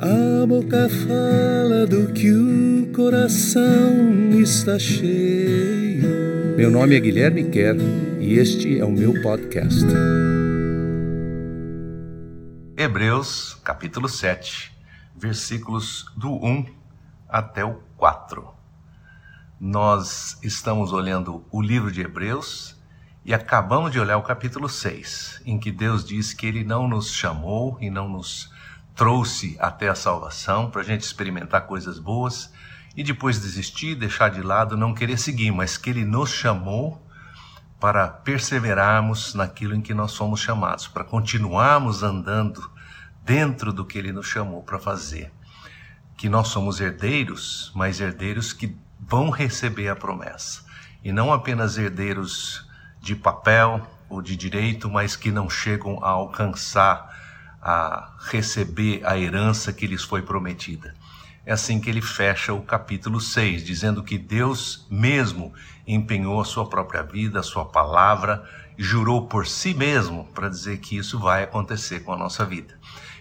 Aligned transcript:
A 0.00 0.46
boca 0.46 0.88
fala 0.88 1.84
do 1.84 2.12
que 2.12 2.30
o 2.30 2.92
coração 2.92 4.30
está 4.40 4.78
cheio. 4.78 6.54
Meu 6.56 6.70
nome 6.70 6.94
é 6.94 7.00
Guilherme 7.00 7.50
Kerr 7.50 7.78
e 8.20 8.34
este 8.34 8.78
é 8.78 8.84
o 8.84 8.92
meu 8.92 9.20
podcast. 9.20 9.84
Hebreus, 12.76 13.54
capítulo 13.64 14.08
7, 14.08 14.72
versículos 15.16 16.06
do 16.16 16.32
1 16.32 16.66
até 17.28 17.64
o 17.64 17.80
4. 17.96 18.48
Nós 19.58 20.38
estamos 20.44 20.92
olhando 20.92 21.44
o 21.50 21.60
livro 21.60 21.90
de 21.90 22.02
Hebreus 22.02 22.76
e 23.24 23.34
acabamos 23.34 23.90
de 23.90 23.98
olhar 23.98 24.18
o 24.18 24.22
capítulo 24.22 24.68
6, 24.68 25.42
em 25.44 25.58
que 25.58 25.72
Deus 25.72 26.04
diz 26.04 26.32
que 26.32 26.46
Ele 26.46 26.62
não 26.62 26.86
nos 26.86 27.12
chamou 27.12 27.76
e 27.80 27.90
não 27.90 28.08
nos 28.08 28.56
trouxe 28.98 29.56
até 29.60 29.88
a 29.88 29.94
salvação 29.94 30.68
para 30.68 30.80
a 30.80 30.84
gente 30.84 31.02
experimentar 31.02 31.68
coisas 31.68 32.00
boas 32.00 32.52
e 32.96 33.04
depois 33.04 33.40
desistir, 33.40 33.94
deixar 33.94 34.28
de 34.28 34.42
lado, 34.42 34.76
não 34.76 34.92
querer 34.92 35.16
seguir, 35.16 35.52
mas 35.52 35.78
que 35.78 35.88
Ele 35.88 36.04
nos 36.04 36.30
chamou 36.30 37.00
para 37.78 38.08
perseverarmos 38.08 39.34
naquilo 39.34 39.76
em 39.76 39.80
que 39.80 39.94
nós 39.94 40.10
somos 40.10 40.40
chamados, 40.40 40.88
para 40.88 41.04
continuarmos 41.04 42.02
andando 42.02 42.68
dentro 43.24 43.72
do 43.72 43.84
que 43.84 43.96
Ele 43.96 44.10
nos 44.10 44.26
chamou 44.26 44.64
para 44.64 44.80
fazer. 44.80 45.32
Que 46.16 46.28
nós 46.28 46.48
somos 46.48 46.80
herdeiros, 46.80 47.70
mas 47.76 48.00
herdeiros 48.00 48.52
que 48.52 48.76
vão 48.98 49.30
receber 49.30 49.90
a 49.90 49.94
promessa. 49.94 50.64
E 51.04 51.12
não 51.12 51.32
apenas 51.32 51.78
herdeiros 51.78 52.68
de 53.00 53.14
papel 53.14 53.80
ou 54.08 54.20
de 54.20 54.34
direito, 54.34 54.90
mas 54.90 55.14
que 55.14 55.30
não 55.30 55.48
chegam 55.48 56.02
a 56.02 56.08
alcançar 56.08 57.16
a 57.70 58.14
receber 58.30 59.02
a 59.04 59.18
herança 59.18 59.74
que 59.74 59.86
lhes 59.86 60.02
foi 60.02 60.22
prometida. 60.22 60.94
É 61.44 61.52
assim 61.52 61.78
que 61.78 61.90
ele 61.90 62.00
fecha 62.00 62.54
o 62.54 62.62
capítulo 62.62 63.20
6, 63.20 63.62
dizendo 63.62 64.02
que 64.02 64.16
Deus 64.16 64.86
mesmo 64.90 65.52
empenhou 65.86 66.40
a 66.40 66.46
sua 66.46 66.66
própria 66.66 67.02
vida, 67.02 67.40
a 67.40 67.42
sua 67.42 67.66
palavra, 67.66 68.42
jurou 68.78 69.26
por 69.26 69.46
si 69.46 69.74
mesmo 69.74 70.24
para 70.34 70.48
dizer 70.48 70.78
que 70.78 70.96
isso 70.96 71.18
vai 71.18 71.42
acontecer 71.42 72.00
com 72.00 72.14
a 72.14 72.16
nossa 72.16 72.42
vida. 72.42 72.74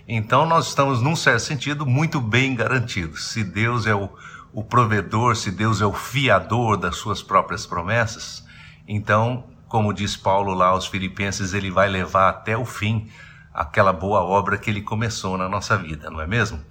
Então 0.07 0.45
nós 0.45 0.69
estamos, 0.69 1.01
num 1.01 1.15
certo 1.15 1.41
sentido, 1.41 1.85
muito 1.85 2.21
bem 2.21 2.55
garantidos. 2.55 3.27
Se 3.27 3.43
Deus 3.43 3.85
é 3.85 3.93
o, 3.93 4.09
o 4.53 4.63
provedor, 4.63 5.35
se 5.35 5.51
Deus 5.51 5.81
é 5.81 5.85
o 5.85 5.93
fiador 5.93 6.77
das 6.77 6.95
suas 6.95 7.21
próprias 7.21 7.65
promessas, 7.65 8.45
então, 8.87 9.43
como 9.67 9.93
diz 9.93 10.15
Paulo 10.15 10.53
lá 10.53 10.67
aos 10.67 10.87
Filipenses, 10.87 11.53
ele 11.53 11.69
vai 11.69 11.89
levar 11.89 12.29
até 12.29 12.57
o 12.57 12.63
fim 12.63 13.09
aquela 13.57 13.91
boa 13.91 14.21
obra 14.21 14.55
que 14.55 14.69
ele 14.69 14.83
começou 14.83 15.35
na 15.35 15.49
nossa 15.49 15.75
vida, 15.75 16.11
não 16.11 16.21
é 16.21 16.27
mesmo? 16.27 16.63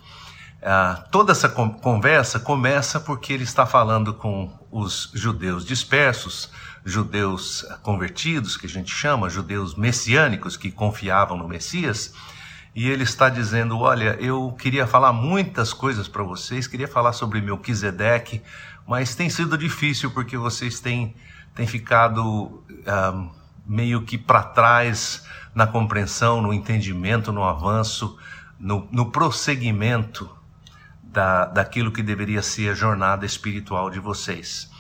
Ah, 0.63 1.05
toda 1.11 1.33
essa 1.33 1.49
conversa 1.49 2.39
começa 2.39 3.01
porque 3.01 3.33
ele 3.33 3.43
está 3.43 3.67
falando 3.67 4.15
com 4.15 4.57
os 4.71 5.11
judeus 5.13 5.67
dispersos, 5.67 6.49
judeus 6.85 7.67
convertidos, 7.83 8.57
que 8.57 8.67
a 8.67 8.69
gente 8.69 8.95
chama, 8.95 9.29
judeus 9.29 9.75
messiânicos 9.75 10.57
que 10.57 10.71
confiavam 10.71 11.37
no 11.37 11.49
Messias, 11.49 12.15
e 12.73 12.89
ele 12.89 13.03
está 13.03 13.29
dizendo: 13.29 13.81
Olha, 13.81 14.17
eu 14.21 14.55
queria 14.57 14.87
falar 14.87 15.13
muitas 15.13 15.73
coisas 15.73 16.07
para 16.07 16.23
vocês, 16.23 16.69
queria 16.69 16.87
falar 16.87 17.13
sobre 17.13 17.41
Melquisedeque, 17.41 18.43
mas 18.87 19.17
tem 19.17 19.29
sido 19.29 19.59
difícil 19.59 20.13
porque 20.13 20.37
vocês 20.37 20.79
têm, 20.79 21.17
têm 21.53 21.67
ficado 21.67 22.63
ah, 22.87 23.29
meio 23.67 24.03
que 24.03 24.17
para 24.17 24.43
trás 24.43 25.27
na 25.55 25.67
compreensão, 25.67 26.41
no 26.41 26.53
entendimento, 26.53 27.33
no 27.33 27.43
avanço, 27.43 28.17
no, 28.59 28.87
no 28.91 29.11
prosseguimento 29.11 30.29
da, 31.03 31.47
daquilo 31.47 31.91
que 31.91 32.03
deveria 32.03 32.43
ser 32.43 32.71
a 32.71 32.75
jornada 32.75 33.25
espiritual 33.25 33.91
de 33.91 33.99
vocês. 33.99 34.71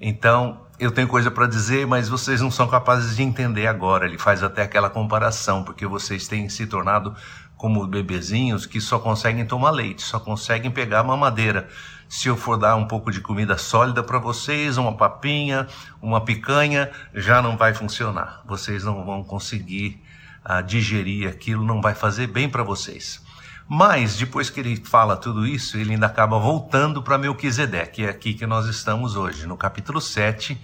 Então, 0.00 0.60
eu 0.78 0.90
tenho 0.90 1.08
coisa 1.08 1.30
para 1.30 1.46
dizer, 1.46 1.86
mas 1.86 2.08
vocês 2.08 2.42
não 2.42 2.50
são 2.50 2.68
capazes 2.68 3.16
de 3.16 3.22
entender 3.22 3.66
agora. 3.66 4.04
Ele 4.04 4.18
faz 4.18 4.42
até 4.42 4.62
aquela 4.62 4.90
comparação, 4.90 5.64
porque 5.64 5.86
vocês 5.86 6.28
têm 6.28 6.48
se 6.50 6.66
tornado 6.66 7.14
como 7.56 7.86
bebezinhos 7.86 8.66
que 8.66 8.80
só 8.80 8.98
conseguem 8.98 9.46
tomar 9.46 9.70
leite, 9.70 10.02
só 10.02 10.20
conseguem 10.20 10.70
pegar 10.70 11.02
mamadeira. 11.02 11.68
Se 12.08 12.28
eu 12.28 12.36
for 12.36 12.56
dar 12.56 12.76
um 12.76 12.86
pouco 12.86 13.10
de 13.10 13.20
comida 13.20 13.58
sólida 13.58 14.02
para 14.02 14.18
vocês, 14.18 14.76
uma 14.76 14.96
papinha, 14.96 15.66
uma 16.00 16.20
picanha, 16.20 16.90
já 17.14 17.42
não 17.42 17.56
vai 17.56 17.74
funcionar. 17.74 18.42
Vocês 18.46 18.84
não 18.84 19.04
vão 19.04 19.24
conseguir 19.24 20.00
a 20.44 20.60
digerir 20.60 21.28
aquilo, 21.28 21.64
não 21.64 21.80
vai 21.80 21.94
fazer 21.94 22.28
bem 22.28 22.48
para 22.48 22.62
vocês. 22.62 23.20
Mas, 23.68 24.16
depois 24.16 24.48
que 24.48 24.60
ele 24.60 24.76
fala 24.76 25.16
tudo 25.16 25.44
isso, 25.44 25.76
ele 25.76 25.94
ainda 25.94 26.06
acaba 26.06 26.38
voltando 26.38 27.02
para 27.02 27.18
Melquisedeque, 27.18 28.04
é 28.04 28.10
aqui 28.10 28.32
que 28.32 28.46
nós 28.46 28.66
estamos 28.66 29.16
hoje. 29.16 29.44
No 29.44 29.56
capítulo 29.56 30.00
7, 30.00 30.56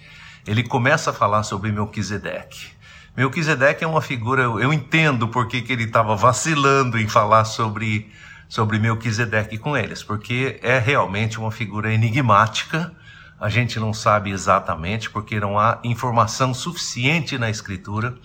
ele 0.47 0.63
começa 0.63 1.09
a 1.09 1.13
falar 1.13 1.43
sobre 1.43 1.69
Melquisedeque. 1.69 2.71
Melquisedeque 3.15 3.83
é 3.83 3.87
uma 3.87 4.01
figura, 4.01 4.43
eu 4.43 4.73
entendo 4.73 5.27
porque 5.27 5.61
que 5.61 5.71
ele 5.71 5.83
estava 5.83 6.15
vacilando 6.15 6.99
em 6.99 7.07
falar 7.07 7.45
sobre, 7.45 8.09
sobre 8.49 8.79
Melquisedeque 8.79 9.57
com 9.57 9.77
eles, 9.77 10.01
porque 10.03 10.59
é 10.63 10.79
realmente 10.79 11.39
uma 11.39 11.51
figura 11.51 11.93
enigmática, 11.93 12.91
a 13.39 13.49
gente 13.49 13.79
não 13.79 13.93
sabe 13.93 14.31
exatamente, 14.31 15.09
porque 15.09 15.39
não 15.39 15.59
há 15.59 15.79
informação 15.83 16.53
suficiente 16.53 17.37
na 17.37 17.49
Escritura 17.49 18.15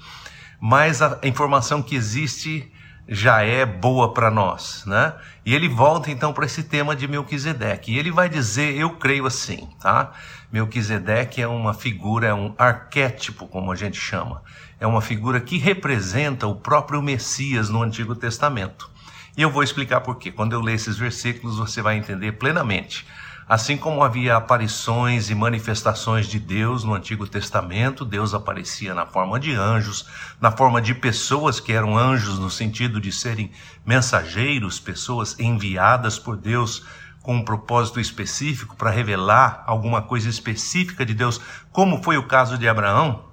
mas 0.60 1.00
a 1.00 1.18
informação 1.22 1.82
que 1.82 1.94
existe 1.94 2.70
já 3.08 3.42
é 3.42 3.64
boa 3.64 4.12
para 4.12 4.30
nós, 4.30 4.84
né? 4.86 5.14
E 5.44 5.54
ele 5.54 5.66
volta 5.66 6.10
então 6.10 6.32
para 6.32 6.44
esse 6.44 6.62
tema 6.62 6.94
de 6.94 7.08
Melquisedeque. 7.08 7.92
E 7.92 7.98
ele 7.98 8.10
vai 8.10 8.28
dizer, 8.28 8.76
eu 8.76 8.90
creio 8.90 9.26
assim, 9.26 9.66
tá? 9.80 10.12
Melquisedeque 10.52 11.40
é 11.40 11.48
uma 11.48 11.72
figura, 11.72 12.26
é 12.28 12.34
um 12.34 12.54
arquétipo, 12.58 13.46
como 13.46 13.72
a 13.72 13.76
gente 13.76 13.98
chama. 13.98 14.42
É 14.78 14.86
uma 14.86 15.00
figura 15.00 15.40
que 15.40 15.56
representa 15.56 16.46
o 16.46 16.54
próprio 16.54 17.00
Messias 17.00 17.70
no 17.70 17.82
Antigo 17.82 18.14
Testamento. 18.14 18.90
E 19.36 19.42
eu 19.42 19.50
vou 19.50 19.62
explicar 19.62 20.02
por 20.02 20.16
quê. 20.16 20.30
Quando 20.30 20.52
eu 20.52 20.60
ler 20.60 20.74
esses 20.74 20.98
versículos, 20.98 21.56
você 21.56 21.80
vai 21.80 21.96
entender 21.96 22.32
plenamente 22.32 23.06
Assim 23.48 23.78
como 23.78 24.04
havia 24.04 24.36
aparições 24.36 25.30
e 25.30 25.34
manifestações 25.34 26.26
de 26.26 26.38
Deus 26.38 26.84
no 26.84 26.92
Antigo 26.92 27.26
Testamento, 27.26 28.04
Deus 28.04 28.34
aparecia 28.34 28.94
na 28.94 29.06
forma 29.06 29.40
de 29.40 29.54
anjos, 29.54 30.06
na 30.38 30.50
forma 30.50 30.82
de 30.82 30.94
pessoas 30.94 31.58
que 31.58 31.72
eram 31.72 31.96
anjos 31.96 32.38
no 32.38 32.50
sentido 32.50 33.00
de 33.00 33.10
serem 33.10 33.50
mensageiros, 33.86 34.78
pessoas 34.78 35.34
enviadas 35.38 36.18
por 36.18 36.36
Deus 36.36 36.84
com 37.22 37.36
um 37.36 37.44
propósito 37.44 37.98
específico 37.98 38.76
para 38.76 38.90
revelar 38.90 39.64
alguma 39.66 40.02
coisa 40.02 40.28
específica 40.28 41.06
de 41.06 41.14
Deus, 41.14 41.40
como 41.72 42.02
foi 42.02 42.18
o 42.18 42.26
caso 42.26 42.58
de 42.58 42.68
Abraão, 42.68 43.24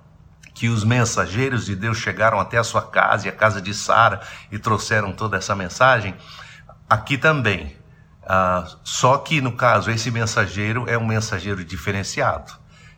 que 0.54 0.70
os 0.70 0.86
mensageiros 0.86 1.66
de 1.66 1.76
Deus 1.76 1.98
chegaram 1.98 2.40
até 2.40 2.58
a 2.58 2.64
sua 2.64 2.82
casa 2.82 3.28
e 3.28 3.30
a 3.30 3.34
casa 3.34 3.62
de 3.62 3.74
Sara 3.74 4.22
e 4.50 4.58
trouxeram 4.58 5.12
toda 5.12 5.36
essa 5.36 5.54
mensagem. 5.54 6.16
Aqui 6.90 7.18
também, 7.18 7.76
ah, 8.26 8.68
só 8.84 9.18
que, 9.18 9.40
no 9.42 9.52
caso, 9.52 9.92
esse 9.92 10.10
mensageiro 10.10 10.86
é 10.88 10.98
um 10.98 11.06
mensageiro 11.06 11.64
diferenciado. 11.64 12.54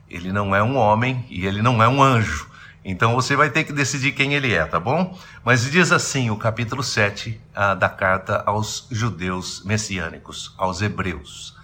Ele 0.10 0.32
não 0.32 0.56
é 0.56 0.64
um 0.64 0.78
homem 0.78 1.26
e 1.30 1.46
ele 1.46 1.62
não 1.62 1.84
é 1.84 1.88
um 1.88 2.02
anjo. 2.02 2.50
Então 2.84 3.14
você 3.14 3.36
vai 3.36 3.50
ter 3.50 3.66
que 3.66 3.74
decidir 3.74 4.14
quem 4.14 4.34
ele 4.34 4.54
é, 4.54 4.66
tá 4.66 4.80
bom? 4.80 5.20
Mas 5.44 5.70
diz 5.70 5.92
assim 5.92 6.30
o 6.30 6.38
capítulo 6.38 6.82
7 6.82 7.40
ah, 7.54 7.74
da 7.74 7.90
carta 7.90 8.42
aos 8.46 8.88
judeus 8.90 9.62
messiânicos, 9.66 10.56
aos 10.58 10.82
hebreus. 10.82 11.58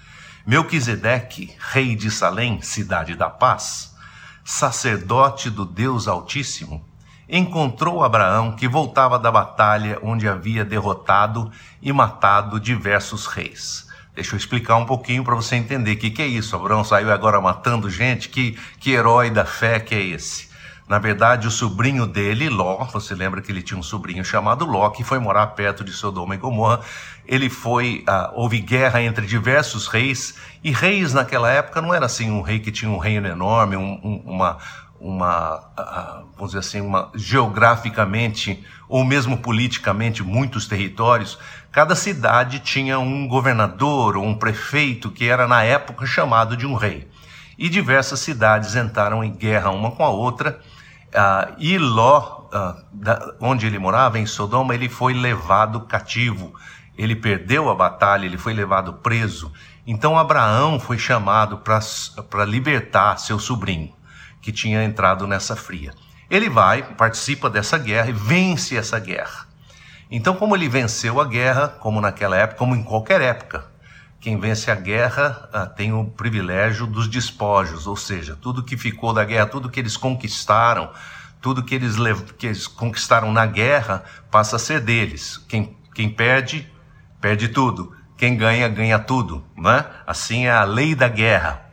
Melquisedeque, 0.45 1.55
rei 1.71 1.95
de 1.95 2.11
Salém, 2.11 2.61
cidade 2.61 3.15
da 3.15 3.29
paz, 3.29 3.95
sacerdote 4.43 5.49
do 5.49 5.65
Deus 5.65 6.09
Altíssimo, 6.09 6.85
encontrou 7.27 8.03
Abraão 8.03 8.51
que 8.51 8.67
voltava 8.67 9.17
da 9.17 9.31
batalha 9.31 9.99
onde 10.01 10.27
havia 10.27 10.65
derrotado 10.65 11.51
e 11.81 11.91
matado 11.91 12.59
diversos 12.59 13.25
reis. 13.25 13.87
Deixa 14.15 14.35
eu 14.35 14.37
explicar 14.37 14.75
um 14.77 14.85
pouquinho 14.85 15.23
para 15.23 15.33
você 15.33 15.55
entender 15.55 15.93
o 15.93 15.97
que, 15.97 16.11
que 16.11 16.21
é 16.21 16.27
isso. 16.27 16.55
Abraão 16.55 16.83
saiu 16.83 17.11
agora 17.11 17.41
matando 17.41 17.89
gente? 17.89 18.29
Que, 18.29 18.57
que 18.79 18.91
herói 18.91 19.31
da 19.31 19.43
fé 19.43 19.79
que 19.79 19.95
é 19.95 20.01
esse? 20.01 20.53
Na 20.87 20.99
verdade, 20.99 21.47
o 21.47 21.51
sobrinho 21.51 22.05
dele, 22.05 22.49
Ló, 22.49 22.83
você 22.91 23.15
lembra 23.15 23.41
que 23.41 23.51
ele 23.51 23.61
tinha 23.61 23.79
um 23.79 23.83
sobrinho 23.83 24.23
chamado 24.23 24.65
Ló, 24.65 24.89
que 24.89 25.03
foi 25.03 25.17
morar 25.17 25.47
perto 25.47 25.83
de 25.83 25.91
Sodoma 25.91 26.35
e 26.35 26.37
Gomorra. 26.37 26.81
Ele 27.25 27.49
foi, 27.49 28.03
ah, 28.05 28.31
houve 28.35 28.59
guerra 28.59 29.01
entre 29.01 29.25
diversos 29.25 29.87
reis, 29.87 30.35
e 30.63 30.71
reis 30.71 31.13
naquela 31.13 31.49
época 31.49 31.81
não 31.81 31.93
era 31.93 32.05
assim 32.05 32.29
um 32.29 32.41
rei 32.41 32.59
que 32.59 32.71
tinha 32.71 32.91
um 32.91 32.97
reino 32.97 33.27
enorme, 33.27 33.77
um, 33.77 33.99
um, 34.03 34.21
uma, 34.25 34.57
uma, 35.03 35.59
vamos 36.37 36.53
dizer 36.53 36.59
assim, 36.59 36.79
uma 36.79 37.11
geograficamente 37.13 38.63
ou 38.87 39.03
mesmo 39.03 39.37
politicamente 39.37 40.23
muitos 40.23 40.65
territórios, 40.65 41.37
cada 41.73 41.93
cidade 41.93 42.59
tinha 42.59 42.97
um 42.97 43.27
governador 43.27 44.15
ou 44.15 44.23
um 44.23 44.33
prefeito 44.33 45.11
que 45.11 45.27
era 45.27 45.45
na 45.45 45.61
época 45.61 46.05
chamado 46.05 46.55
de 46.55 46.65
um 46.65 46.73
rei. 46.73 47.09
E 47.57 47.67
diversas 47.67 48.21
cidades 48.21 48.75
entraram 48.75 49.23
em 49.23 49.33
guerra 49.33 49.71
uma 49.71 49.91
com 49.91 50.05
a 50.05 50.09
outra. 50.09 50.59
Uh, 51.09 51.53
e 51.59 51.77
Ló, 51.77 52.47
uh, 52.47 52.83
da, 52.91 53.35
onde 53.39 53.67
ele 53.67 53.77
morava, 53.77 54.17
em 54.17 54.25
Sodoma, 54.25 54.73
ele 54.73 54.87
foi 54.87 55.13
levado 55.13 55.81
cativo. 55.81 56.53
ele 56.97 57.15
perdeu 57.15 57.69
a 57.69 57.75
batalha, 57.75 58.25
ele 58.25 58.37
foi 58.37 58.53
levado 58.53 58.93
preso. 58.93 59.51
Então 59.85 60.17
Abraão 60.17 60.79
foi 60.79 60.97
chamado 60.97 61.57
para 61.57 62.45
libertar 62.45 63.17
seu 63.17 63.37
sobrinho, 63.37 63.91
que 64.43 64.51
tinha 64.51 64.83
entrado 64.83 65.25
nessa 65.25 65.55
fria. 65.55 65.93
Ele 66.29 66.49
vai, 66.49 66.83
participa 66.83 67.49
dessa 67.49 67.77
guerra 67.77 68.09
e 68.09 68.13
vence 68.13 68.77
essa 68.77 68.99
guerra. 68.99 69.47
Então, 70.11 70.35
como 70.35 70.55
ele 70.55 70.69
venceu 70.69 71.19
a 71.19 71.25
guerra, 71.25 71.69
como 71.69 71.99
naquela 72.01 72.35
época, 72.37 72.59
como 72.59 72.75
em 72.75 72.83
qualquer 72.83 73.21
época, 73.21 73.65
quem 74.19 74.39
vence 74.39 74.69
a 74.69 74.75
guerra 74.75 75.49
ah, 75.51 75.65
tem 75.65 75.91
o 75.91 76.05
privilégio 76.05 76.85
dos 76.85 77.07
despojos, 77.07 77.87
ou 77.87 77.95
seja, 77.95 78.37
tudo 78.39 78.63
que 78.63 78.77
ficou 78.77 79.13
da 79.13 79.23
guerra, 79.23 79.47
tudo 79.47 79.69
que 79.69 79.79
eles 79.79 79.97
conquistaram, 79.97 80.91
tudo 81.41 81.63
que 81.63 81.75
eles, 81.75 81.95
que 82.37 82.47
eles 82.47 82.67
conquistaram 82.67 83.31
na 83.31 83.45
guerra 83.45 84.03
passa 84.29 84.57
a 84.57 84.59
ser 84.59 84.79
deles. 84.81 85.37
Quem, 85.47 85.75
quem 85.93 86.09
perde, 86.09 86.69
perde 87.19 87.47
tudo. 87.47 87.95
Quem 88.17 88.37
ganha, 88.37 88.69
ganha 88.69 88.99
tudo. 88.99 89.43
Né? 89.57 89.85
Assim 90.07 90.45
é 90.45 90.51
a 90.51 90.63
lei 90.63 90.95
da 90.95 91.07
guerra. 91.07 91.69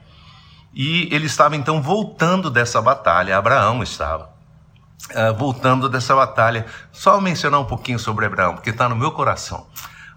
E 0.73 1.09
ele 1.13 1.27
estava 1.27 1.57
então 1.57 1.83
voltando 1.83 2.51
dessa 2.51 2.81
batalha, 2.81 3.37
Abraão 3.37 3.83
estava. 3.83 4.31
Uh, 5.11 5.35
voltando 5.37 5.89
dessa 5.89 6.15
batalha, 6.15 6.67
só 6.93 7.21
mencionar 7.21 7.61
um 7.61 7.65
pouquinho 7.65 7.99
sobre 7.99 8.27
Abraão, 8.27 8.55
porque 8.55 8.71
está 8.71 8.89
no 8.89 8.95
meu 8.95 9.11
coração. 9.11 9.67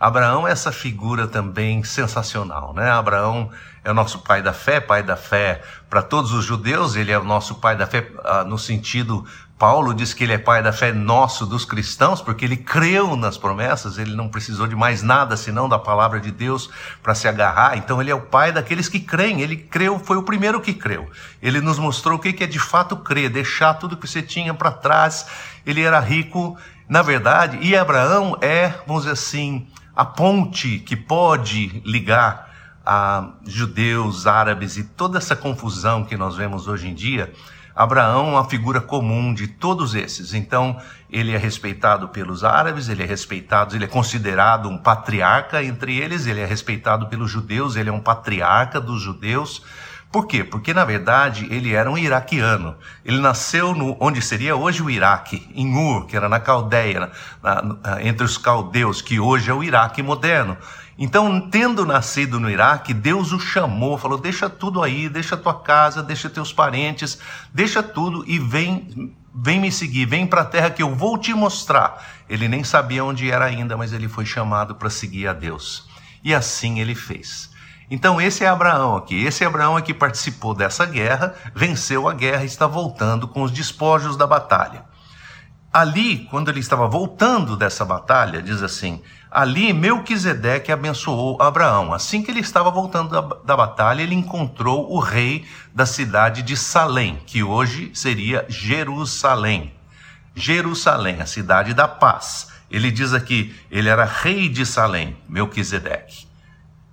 Abraão 0.04 0.46
é 0.46 0.52
essa 0.52 0.70
figura 0.70 1.28
também 1.28 1.82
sensacional, 1.82 2.74
né? 2.74 2.92
Abraão 2.92 3.50
é 3.86 3.90
o 3.90 3.94
nosso 3.94 4.20
pai 4.20 4.42
da 4.42 4.52
fé, 4.52 4.82
pai 4.82 5.02
da 5.02 5.16
fé 5.16 5.62
para 5.90 6.02
todos 6.02 6.34
os 6.34 6.44
judeus, 6.44 6.98
ele 6.98 7.10
é 7.10 7.18
o 7.18 7.24
nosso 7.24 7.56
pai 7.56 7.78
da 7.78 7.88
fé 7.88 8.12
ah, 8.26 8.44
no 8.44 8.58
sentido 8.58 9.26
Paulo 9.58 9.94
diz 9.94 10.14
que 10.14 10.26
ele 10.26 10.34
é 10.34 10.38
pai 10.38 10.62
da 10.62 10.74
fé 10.74 10.92
nosso 10.92 11.46
dos 11.46 11.64
cristãos, 11.64 12.22
porque 12.22 12.44
ele 12.44 12.58
creu 12.58 13.16
nas 13.16 13.38
promessas, 13.38 13.98
ele 13.98 14.14
não 14.14 14.28
precisou 14.28 14.68
de 14.68 14.76
mais 14.76 15.02
nada 15.02 15.38
senão 15.38 15.70
da 15.70 15.80
palavra 15.80 16.20
de 16.20 16.32
Deus 16.32 16.70
para 17.02 17.16
se 17.16 17.30
agarrar. 17.30 17.78
Então 17.78 18.02
ele 18.02 18.12
é 18.12 18.16
o 18.16 18.20
pai 18.20 18.52
daqueles 18.52 18.90
que 18.90 19.00
creem. 19.00 19.40
Ele 19.40 19.56
creu, 19.56 19.98
foi 20.00 20.18
o 20.18 20.24
primeiro 20.24 20.60
que 20.60 20.74
creu. 20.74 21.10
Ele 21.42 21.62
nos 21.62 21.80
mostrou 21.80 22.18
o 22.18 22.20
que 22.20 22.44
é 22.44 22.46
de 22.46 22.60
fato 22.60 22.98
crer, 22.98 23.30
deixar 23.30 23.76
tudo 23.76 23.96
que 23.96 24.06
você 24.06 24.22
tinha 24.22 24.54
para 24.54 24.70
trás. 24.70 25.28
Ele 25.66 25.82
era 25.82 26.02
rico, 26.02 26.58
na 26.90 27.02
verdade, 27.02 27.58
e 27.62 27.74
Abraão 27.74 28.38
é, 28.42 28.74
vamos 28.86 29.04
dizer 29.04 29.14
assim, 29.14 29.66
a 29.96 30.06
ponte 30.06 30.80
que 30.80 30.96
pode 30.96 31.82
ligar 31.86 32.52
a 32.86 33.30
judeus, 33.46 34.28
árabes 34.28 34.78
e 34.78 34.84
toda 34.84 35.18
essa 35.18 35.36
confusão 35.36 36.04
que 36.04 36.18
nós 36.18 36.36
vemos 36.36 36.68
hoje 36.68 36.88
em 36.88 36.94
dia. 36.94 37.32
Abraão 37.76 38.28
é 38.28 38.32
uma 38.32 38.50
figura 38.50 38.80
comum 38.80 39.34
de 39.34 39.48
todos 39.48 39.96
esses. 39.96 40.34
Então, 40.34 40.80
ele 41.10 41.32
é 41.32 41.38
respeitado 41.38 42.08
pelos 42.10 42.44
árabes, 42.44 42.88
ele 42.88 43.02
é 43.02 43.06
respeitado, 43.06 43.76
ele 43.76 43.86
é 43.86 43.88
considerado 43.88 44.70
um 44.70 44.78
patriarca 44.78 45.64
entre 45.64 45.98
eles, 45.98 46.28
ele 46.28 46.42
é 46.42 46.46
respeitado 46.46 47.08
pelos 47.08 47.32
judeus, 47.32 47.76
ele 47.76 47.90
é 47.90 47.94
um 47.94 48.00
patriarca 48.00 48.80
dos 48.80 49.02
judeus. 49.02 49.64
Por 50.14 50.28
quê? 50.28 50.44
Porque, 50.44 50.76
na 50.76 50.86
verdade, 50.86 51.48
ele 51.50 51.74
era 51.74 51.90
um 51.90 51.98
iraquiano. 51.98 52.76
Ele 53.04 53.20
nasceu 53.20 53.74
no, 53.74 53.98
onde 54.00 54.22
seria 54.22 54.56
hoje 54.56 54.84
o 54.84 54.88
Iraque, 54.88 55.50
em 55.56 55.76
Ur, 55.76 56.06
que 56.06 56.16
era 56.16 56.30
na 56.30 56.40
Caldeia, 56.40 57.12
na, 57.42 57.62
na, 57.64 58.04
entre 58.04 58.24
os 58.24 58.38
caldeus, 58.38 59.02
que 59.02 59.20
hoje 59.20 59.50
é 59.50 59.54
o 59.56 59.64
Iraque 59.64 60.04
moderno. 60.04 60.56
Então, 61.00 61.50
tendo 61.50 61.84
nascido 61.84 62.40
no 62.40 62.48
Iraque, 62.48 62.94
Deus 62.94 63.32
o 63.32 63.40
chamou, 63.40 63.98
falou: 63.98 64.20
deixa 64.20 64.48
tudo 64.48 64.84
aí, 64.84 65.10
deixa 65.10 65.36
tua 65.36 65.60
casa, 65.60 66.04
deixa 66.04 66.30
teus 66.30 66.54
parentes, 66.54 67.18
deixa 67.52 67.82
tudo 67.82 68.24
e 68.28 68.38
vem, 68.38 69.12
vem 69.34 69.60
me 69.60 69.72
seguir, 69.72 70.06
vem 70.06 70.28
para 70.28 70.42
a 70.42 70.46
terra 70.46 70.70
que 70.70 70.84
eu 70.84 70.94
vou 70.94 71.18
te 71.18 71.34
mostrar. 71.34 72.06
Ele 72.30 72.48
nem 72.48 72.64
sabia 72.64 73.04
onde 73.04 73.32
era 73.32 73.46
ainda, 73.46 73.76
mas 73.76 73.92
ele 73.92 74.08
foi 74.08 74.28
chamado 74.28 74.76
para 74.76 74.92
seguir 74.92 75.28
a 75.28 75.34
Deus. 75.34 75.90
E 76.24 76.36
assim 76.36 76.80
ele 76.80 76.94
fez. 76.94 77.52
Então, 77.94 78.20
esse 78.20 78.44
é 78.44 78.48
Abraão 78.48 78.96
aqui. 78.96 79.24
Esse 79.24 79.44
é 79.44 79.48
Abraão 79.48 79.80
que 79.80 79.94
participou 79.94 80.56
dessa 80.56 80.84
guerra, 80.84 81.36
venceu 81.54 82.10
a 82.10 82.14
guerra 82.16 82.42
e 82.42 82.48
está 82.48 82.66
voltando 82.66 83.28
com 83.28 83.44
os 83.44 83.52
despojos 83.52 84.18
da 84.18 84.26
batalha. 84.26 84.84
Ali, 85.72 86.28
quando 86.32 86.50
ele 86.50 86.60
estava 86.60 86.88
voltando 86.88 87.56
dessa 87.56 87.86
batalha, 87.86 88.42
diz 88.42 88.64
assim: 88.64 89.00
ali 89.30 89.72
Melquisedeque 89.74 90.72
abençoou 90.72 91.40
Abraão. 91.40 91.94
Assim 91.94 92.24
que 92.24 92.32
ele 92.32 92.40
estava 92.40 92.72
voltando 92.72 93.10
da, 93.10 93.22
da 93.22 93.56
batalha, 93.56 94.02
ele 94.02 94.16
encontrou 94.16 94.92
o 94.92 94.98
rei 94.98 95.46
da 95.72 95.86
cidade 95.86 96.42
de 96.42 96.58
Salém, 96.58 97.20
que 97.28 97.44
hoje 97.44 97.92
seria 97.94 98.44
Jerusalém. 98.50 99.72
Jerusalém, 100.34 101.22
a 101.22 101.28
cidade 101.28 101.76
da 101.76 101.88
paz. 101.88 102.48
Ele 102.72 102.90
diz 102.90 103.14
aqui, 103.14 103.56
ele 103.70 103.88
era 103.88 104.04
rei 104.04 104.50
de 104.50 104.66
Salém, 104.66 105.16
Melquisedeque 105.30 106.33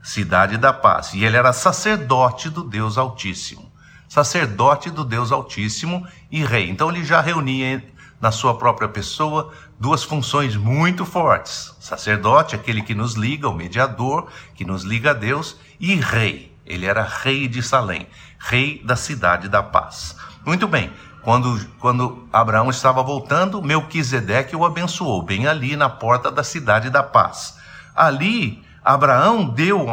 cidade 0.02 0.56
da 0.56 0.72
paz. 0.72 1.14
E 1.14 1.24
ele 1.24 1.36
era 1.36 1.52
sacerdote 1.52 2.48
do 2.48 2.62
Deus 2.62 2.96
Altíssimo. 2.96 3.70
Sacerdote 4.08 4.90
do 4.90 5.04
Deus 5.04 5.30
Altíssimo 5.30 6.06
e 6.30 6.44
rei. 6.44 6.68
Então 6.68 6.90
ele 6.90 7.04
já 7.04 7.20
reunia 7.20 7.82
na 8.20 8.30
sua 8.30 8.56
própria 8.56 8.88
pessoa 8.88 9.52
duas 9.78 10.02
funções 10.02 10.56
muito 10.56 11.04
fortes: 11.06 11.74
sacerdote, 11.80 12.54
aquele 12.54 12.82
que 12.82 12.94
nos 12.94 13.14
liga, 13.14 13.48
o 13.48 13.54
mediador, 13.54 14.28
que 14.54 14.64
nos 14.64 14.82
liga 14.82 15.10
a 15.10 15.14
Deus, 15.14 15.56
e 15.78 15.94
rei. 15.94 16.50
Ele 16.66 16.86
era 16.86 17.02
rei 17.02 17.48
de 17.48 17.62
Salém, 17.62 18.06
rei 18.38 18.80
da 18.84 18.94
cidade 18.94 19.48
da 19.48 19.62
paz. 19.62 20.16
Muito 20.44 20.68
bem. 20.68 20.92
Quando, 21.22 21.68
quando 21.78 22.26
Abraão 22.32 22.70
estava 22.70 23.02
voltando, 23.02 23.60
Melquisedeque 23.60 24.56
o 24.56 24.64
abençoou, 24.64 25.22
bem 25.22 25.46
ali 25.46 25.76
na 25.76 25.88
porta 25.88 26.30
da 26.30 26.42
cidade 26.42 26.88
da 26.88 27.02
paz. 27.02 27.58
Ali 27.94 28.64
Abraão 28.84 29.44
deu 29.46 29.86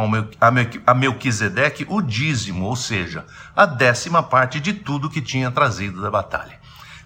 a 0.86 0.94
Melquisedeque 0.94 1.86
o 1.90 2.02
dízimo, 2.02 2.66
ou 2.66 2.76
seja, 2.76 3.26
a 3.56 3.66
décima 3.66 4.24
parte 4.24 4.60
de 4.60 4.74
tudo 4.74 5.10
que 5.10 5.22
tinha 5.22 5.52
trazido 5.52 6.02
da 6.02 6.10
batalha. 6.10 6.58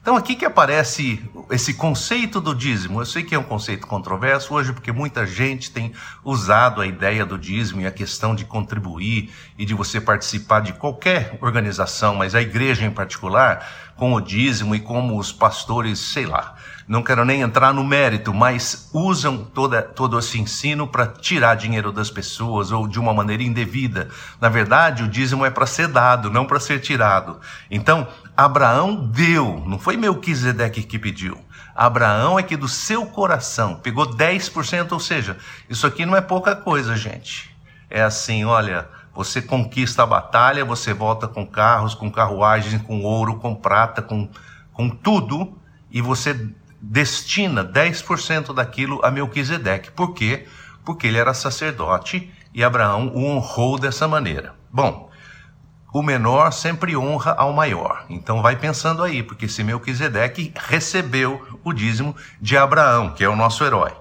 Então, 0.02 0.16
aqui 0.16 0.36
que 0.36 0.46
aparece 0.46 1.24
esse 1.52 1.76
conceito 1.76 2.42
do 2.42 2.56
dízimo. 2.56 3.02
Eu 3.02 3.06
sei 3.06 3.22
que 3.22 3.36
é 3.36 3.40
um 3.40 3.44
conceito 3.44 3.86
controverso 3.86 4.56
hoje, 4.56 4.74
porque 4.74 4.92
muita 4.92 5.28
gente 5.28 5.70
tem 5.70 5.94
usado 6.24 6.82
a 6.82 6.88
ideia 6.88 7.24
do 7.24 7.38
dízimo 7.38 7.82
e 7.82 7.86
a 7.86 7.92
questão 7.92 8.34
de 8.34 8.44
contribuir 8.44 9.32
e 9.60 9.64
de 9.64 9.76
você 9.76 10.02
participar 10.02 10.62
de 10.62 10.74
qualquer 10.74 11.38
organização, 11.40 12.16
mas 12.16 12.34
a 12.34 12.42
igreja 12.42 12.84
em 12.84 12.90
particular, 12.90 13.94
com 13.96 14.14
o 14.14 14.20
dízimo 14.20 14.74
e 14.74 14.80
como 14.80 15.20
os 15.20 15.32
pastores, 15.32 16.00
sei 16.00 16.26
lá, 16.26 16.56
não 16.92 17.02
quero 17.02 17.24
nem 17.24 17.40
entrar 17.40 17.74
no 17.74 17.86
mérito, 17.86 18.34
mas 18.34 18.90
usam 18.92 19.46
toda, 19.46 19.82
todo 19.82 20.20
esse 20.20 20.38
ensino 20.38 20.86
para 20.86 21.08
tirar 21.08 21.56
dinheiro 21.56 21.90
das 21.90 22.12
pessoas 22.12 22.70
ou 22.70 22.86
de 22.86 23.00
uma 23.00 23.14
maneira 23.14 23.44
indevida. 23.44 24.10
Na 24.42 24.50
verdade, 24.50 25.02
o 25.02 25.08
dízimo 25.08 25.46
é 25.46 25.50
para 25.50 25.66
ser 25.66 25.88
dado, 25.88 26.30
não 26.30 26.46
para 26.46 26.60
ser 26.60 26.82
tirado. 26.82 27.40
Então, 27.70 28.06
Abraão 28.36 28.94
deu, 28.94 29.64
não 29.66 29.80
foi 29.80 29.96
Melquisedeque 29.96 30.84
que 30.84 31.00
pediu. 31.00 31.38
Abraão 31.74 32.38
é 32.38 32.44
que 32.44 32.58
do 32.58 32.68
seu 32.68 33.06
coração 33.06 33.76
pegou 33.76 34.06
10%, 34.06 34.92
ou 34.92 35.00
seja, 35.00 35.38
isso 35.70 35.88
aqui 35.88 36.06
não 36.06 36.18
é 36.18 36.20
pouca 36.20 36.58
coisa, 36.58 36.98
gente. 36.98 37.56
É 37.90 38.02
assim, 38.02 38.44
olha, 38.44 38.90
você 39.16 39.42
conquista 39.42 40.04
a 40.04 40.06
batalha, 40.06 40.66
você 40.66 40.94
volta 40.94 41.26
com 41.26 41.48
carros, 41.48 41.96
com 41.96 42.12
carruagens, 42.12 42.82
com 42.82 43.02
ouro, 43.02 43.38
com 43.38 43.56
prata, 43.56 44.02
com, 44.02 44.28
com 44.74 44.90
tudo, 44.90 45.58
e 45.90 46.02
você 46.02 46.52
destina 46.82 47.64
10% 47.64 48.54
daquilo 48.54 49.00
a 49.04 49.12
Melquisedeque. 49.12 49.92
Por 49.92 50.14
quê? 50.14 50.48
Porque 50.84 51.06
ele 51.06 51.20
era 51.20 51.34
sacerdote 51.34 52.34
e 52.54 52.64
Abraão 52.64 53.10
o 53.14 53.24
honrou 53.24 53.78
dessa 53.78 54.08
maneira. 54.08 54.56
Bom, 54.72 55.12
o 55.94 56.02
menor 56.02 56.52
sempre 56.52 56.98
honra 56.98 57.34
ao 57.34 57.54
maior. 57.54 58.06
Então 58.10 58.42
vai 58.42 58.56
pensando 58.56 59.04
aí, 59.04 59.22
porque 59.22 59.48
se 59.48 59.64
Melquisedeque 59.64 60.54
recebeu 60.56 61.60
o 61.64 61.72
dízimo 61.72 62.16
de 62.42 62.58
Abraão, 62.58 63.14
que 63.14 63.24
é 63.24 63.30
o 63.30 63.36
nosso 63.36 63.64
herói. 63.64 63.94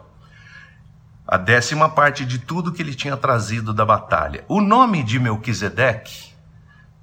A 1.26 1.36
décima 1.36 1.88
parte 1.88 2.24
de 2.24 2.38
tudo 2.38 2.72
que 2.72 2.82
ele 2.82 2.94
tinha 2.94 3.16
trazido 3.16 3.72
da 3.72 3.84
batalha. 3.84 4.44
O 4.48 4.60
nome 4.60 5.02
de 5.02 5.18
Melquisedeque 5.18 6.30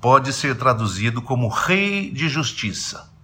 pode 0.01 0.33
ser 0.33 0.55
traduzido 0.55 1.21
como 1.21 1.47
rei 1.47 2.11
de 2.11 2.27
justiça 2.27 3.16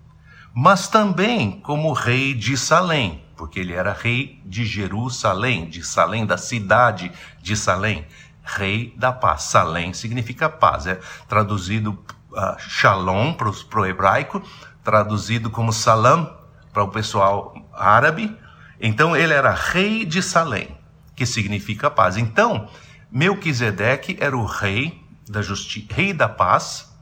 mas 0.54 0.88
também 0.88 1.60
como 1.62 1.92
rei 1.94 2.34
de 2.34 2.56
Salém, 2.56 3.24
porque 3.36 3.60
ele 3.60 3.74
era 3.74 3.92
rei 3.92 4.40
de 4.46 4.64
Jerusalém, 4.66 5.68
de 5.68 5.84
Salém, 5.84 6.26
da 6.26 6.38
cidade 6.38 7.12
de 7.42 7.56
Salém, 7.58 8.06
rei 8.44 8.94
da 8.96 9.12
paz. 9.12 9.44
Salém 9.44 9.94
significa 9.94 10.48
paz, 10.48 10.86
é 10.86 11.00
traduzido 11.28 11.92
uh, 12.32 12.60
shalom 12.60 13.34
para 13.34 13.82
o 13.82 13.86
hebraico, 13.86 14.44
traduzido 14.84 15.50
como 15.50 15.74
salam 15.74 16.32
para 16.72 16.84
o 16.84 16.90
pessoal 16.90 17.56
árabe. 17.74 18.38
Então 18.80 19.16
ele 19.16 19.34
era 19.34 19.52
rei 19.52 20.06
de 20.06 20.22
Salém, 20.22 20.78
que 21.16 21.26
significa 21.26 21.90
paz. 21.90 22.16
Então, 22.16 22.70
Melquisedeque 23.12 24.18
era 24.20 24.38
o 24.38 24.46
rei 24.46 25.02
da, 25.28 25.42
rei 25.90 26.14
da 26.14 26.30
paz 26.30 26.94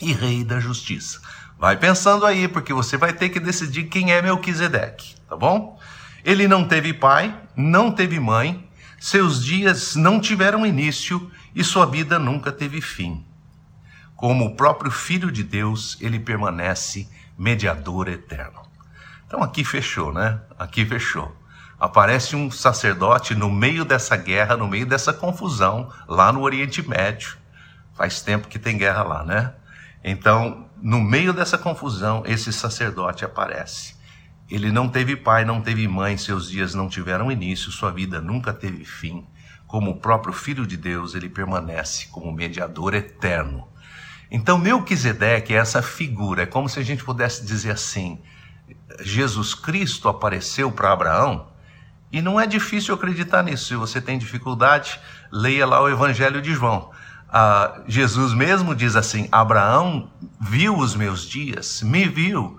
e 0.00 0.12
rei 0.12 0.42
da 0.42 0.58
justiça. 0.58 1.20
Vai 1.58 1.76
pensando 1.76 2.24
aí, 2.24 2.46
porque 2.46 2.72
você 2.72 2.96
vai 2.96 3.12
ter 3.12 3.30
que 3.30 3.40
decidir 3.40 3.84
quem 3.84 4.12
é 4.12 4.22
Melquisedeque, 4.22 5.16
tá 5.28 5.36
bom? 5.36 5.78
Ele 6.24 6.46
não 6.46 6.66
teve 6.66 6.92
pai, 6.92 7.34
não 7.56 7.90
teve 7.90 8.20
mãe, 8.20 8.68
Seus 9.00 9.44
dias 9.44 9.94
não 9.94 10.20
tiveram 10.20 10.66
início 10.66 11.30
e 11.54 11.62
sua 11.62 11.86
vida 11.86 12.18
nunca 12.18 12.50
teve 12.50 12.80
fim. 12.80 13.24
Como 14.16 14.44
o 14.44 14.56
próprio 14.56 14.90
Filho 14.90 15.30
de 15.30 15.44
Deus, 15.44 15.96
ele 16.00 16.18
permanece 16.18 17.08
mediador 17.38 18.08
eterno. 18.08 18.60
Então 19.24 19.40
aqui 19.40 19.62
fechou, 19.62 20.12
né? 20.12 20.40
Aqui 20.58 20.84
fechou. 20.84 21.34
Aparece 21.78 22.34
um 22.34 22.50
sacerdote 22.50 23.36
no 23.36 23.48
meio 23.48 23.84
dessa 23.84 24.16
guerra, 24.16 24.56
no 24.56 24.66
meio 24.66 24.84
dessa 24.84 25.12
confusão, 25.12 25.92
lá 26.08 26.32
no 26.32 26.42
Oriente 26.42 26.86
Médio. 26.86 27.36
Faz 27.94 28.20
tempo 28.20 28.48
que 28.48 28.58
tem 28.58 28.76
guerra 28.76 29.04
lá, 29.04 29.22
né? 29.22 29.52
Então, 30.02 30.68
no 30.80 31.00
meio 31.00 31.32
dessa 31.32 31.58
confusão, 31.58 32.22
esse 32.26 32.52
sacerdote 32.52 33.24
aparece. 33.24 33.96
Ele 34.50 34.72
não 34.72 34.88
teve 34.88 35.16
pai, 35.16 35.44
não 35.44 35.60
teve 35.60 35.86
mãe, 35.86 36.16
seus 36.16 36.48
dias 36.48 36.74
não 36.74 36.88
tiveram 36.88 37.30
início, 37.30 37.70
sua 37.70 37.90
vida 37.90 38.20
nunca 38.20 38.52
teve 38.52 38.84
fim. 38.84 39.26
Como 39.66 39.90
o 39.90 40.00
próprio 40.00 40.32
Filho 40.32 40.66
de 40.66 40.76
Deus, 40.76 41.14
ele 41.14 41.28
permanece 41.28 42.06
como 42.08 42.32
mediador 42.32 42.94
eterno. 42.94 43.68
Então, 44.30 44.56
Melquisedeque 44.56 45.52
é 45.52 45.58
essa 45.58 45.82
figura, 45.82 46.42
é 46.42 46.46
como 46.46 46.68
se 46.68 46.78
a 46.78 46.82
gente 46.82 47.04
pudesse 47.04 47.44
dizer 47.44 47.72
assim: 47.72 48.22
Jesus 49.00 49.54
Cristo 49.54 50.08
apareceu 50.08 50.72
para 50.72 50.92
Abraão, 50.92 51.48
e 52.10 52.22
não 52.22 52.40
é 52.40 52.46
difícil 52.46 52.94
acreditar 52.94 53.42
nisso. 53.42 53.66
Se 53.66 53.76
você 53.76 54.00
tem 54.00 54.18
dificuldade, 54.18 54.98
leia 55.30 55.66
lá 55.66 55.82
o 55.82 55.88
Evangelho 55.88 56.40
de 56.40 56.54
João. 56.54 56.90
Ah, 57.30 57.82
Jesus 57.86 58.32
mesmo 58.32 58.74
diz 58.74 58.96
assim: 58.96 59.28
Abraão 59.30 60.10
viu 60.40 60.76
os 60.76 60.94
meus 60.94 61.28
dias, 61.28 61.82
me 61.82 62.08
viu 62.08 62.58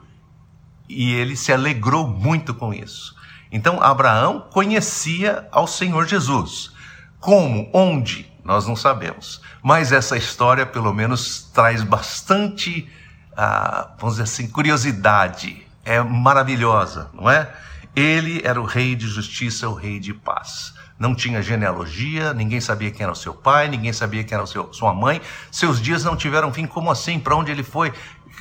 e 0.89 1.13
ele 1.13 1.35
se 1.35 1.53
alegrou 1.53 2.07
muito 2.07 2.53
com 2.53 2.73
isso. 2.73 3.15
Então, 3.51 3.81
Abraão 3.81 4.47
conhecia 4.51 5.47
ao 5.51 5.67
Senhor 5.67 6.07
Jesus. 6.07 6.71
Como? 7.19 7.69
Onde? 7.73 8.31
Nós 8.43 8.67
não 8.67 8.75
sabemos. 8.75 9.41
Mas 9.61 9.91
essa 9.91 10.17
história, 10.17 10.65
pelo 10.65 10.93
menos, 10.93 11.43
traz 11.53 11.83
bastante, 11.83 12.89
ah, 13.37 13.91
vamos 13.99 14.15
dizer 14.15 14.23
assim, 14.23 14.47
curiosidade. 14.47 15.65
É 15.85 16.01
maravilhosa, 16.01 17.09
não 17.13 17.29
é? 17.29 17.51
Ele 17.95 18.41
era 18.43 18.61
o 18.61 18.65
rei 18.65 18.95
de 18.95 19.07
justiça, 19.07 19.67
o 19.67 19.73
rei 19.73 19.99
de 19.99 20.13
paz. 20.13 20.73
Não 20.99 21.15
tinha 21.15 21.41
genealogia, 21.41 22.33
ninguém 22.33 22.59
sabia 22.59 22.91
quem 22.91 23.03
era 23.03 23.13
o 23.13 23.15
seu 23.15 23.33
pai, 23.33 23.69
ninguém 23.69 23.93
sabia 23.93 24.21
quem 24.21 24.35
era 24.35 24.45
seu, 24.45 24.71
sua 24.73 24.93
mãe. 24.93 25.21
Seus 25.49 25.81
dias 25.81 26.03
não 26.03 26.17
tiveram 26.17 26.51
fim. 26.51 26.67
Como 26.67 26.91
assim? 26.91 27.17
Para 27.17 27.37
onde 27.37 27.49
ele 27.49 27.63
foi? 27.63 27.93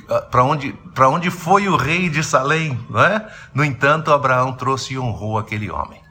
Ah, 0.08 0.22
para 0.22 0.42
onde, 0.42 0.76
onde 0.98 1.30
foi 1.30 1.68
o 1.68 1.76
rei 1.76 2.08
de 2.08 2.22
Salém, 2.24 2.78
não 2.90 3.00
é? 3.00 3.26
No 3.54 3.64
entanto, 3.64 4.12
Abraão 4.12 4.52
trouxe 4.52 4.94
e 4.94 4.98
honrou 4.98 5.38
aquele 5.38 5.70
homem. 5.70 6.02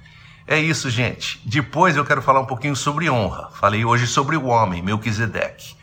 É 0.47 0.57
isso, 0.57 0.89
gente. 0.89 1.41
Depois 1.45 1.97
eu 1.97 2.05
quero 2.05 2.21
falar 2.21 2.39
um 2.39 2.45
pouquinho 2.45 2.77
sobre 2.77 3.09
honra. 3.09 3.49
Falei 3.51 3.83
hoje 3.83 4.07
sobre 4.07 4.37
o 4.37 4.45
homem, 4.45 4.81
Melquisedeque. 4.81 5.75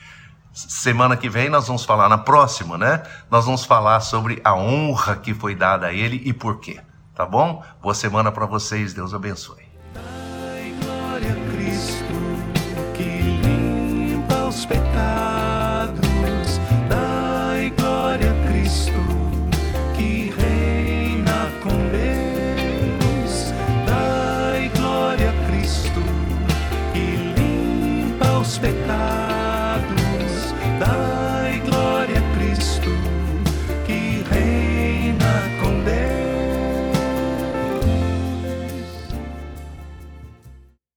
Semana 0.55 1.15
que 1.15 1.29
vem 1.29 1.51
nós 1.51 1.67
vamos 1.67 1.85
falar, 1.85 2.09
na 2.09 2.17
próxima, 2.17 2.79
né? 2.79 3.03
Nós 3.31 3.45
vamos 3.45 3.67
falar 3.67 4.01
sobre 4.01 4.41
a 4.43 4.55
honra 4.55 5.17
que 5.17 5.35
foi 5.35 5.55
dada 5.55 5.89
a 5.89 5.93
ele 5.93 6.23
e 6.25 6.33
por 6.33 6.61
quê. 6.61 6.81
Tá 7.15 7.27
bom? 7.27 7.63
Boa 7.83 7.95
semana 7.95 8.33
para 8.33 8.47
vocês. 8.47 8.95
Deus 8.95 9.13
abençoe. 9.13 9.64